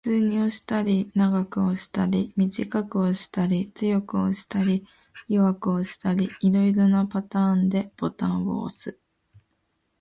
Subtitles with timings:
[0.03, 4.83] 普通に押したり、長く押したり、短く押したり、強く押したり、
[5.27, 8.97] 弱く押したり、色々なパターンでボタンを押す